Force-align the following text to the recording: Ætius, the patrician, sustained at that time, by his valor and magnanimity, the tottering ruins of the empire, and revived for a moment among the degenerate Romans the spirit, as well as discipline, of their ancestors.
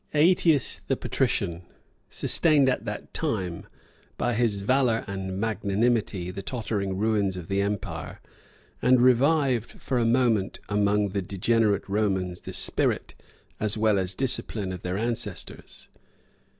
Ætius, 0.15 0.81
the 0.87 0.97
patrician, 0.97 1.61
sustained 2.09 2.67
at 2.69 2.85
that 2.85 3.13
time, 3.13 3.67
by 4.17 4.33
his 4.33 4.61
valor 4.61 5.05
and 5.07 5.39
magnanimity, 5.39 6.31
the 6.31 6.41
tottering 6.41 6.97
ruins 6.97 7.37
of 7.37 7.47
the 7.49 7.61
empire, 7.61 8.19
and 8.81 8.99
revived 8.99 9.73
for 9.79 9.99
a 9.99 10.03
moment 10.05 10.59
among 10.67 11.09
the 11.09 11.21
degenerate 11.21 11.87
Romans 11.87 12.41
the 12.41 12.53
spirit, 12.53 13.13
as 13.59 13.77
well 13.77 13.99
as 13.99 14.15
discipline, 14.15 14.73
of 14.73 14.81
their 14.81 14.97
ancestors. 14.97 15.87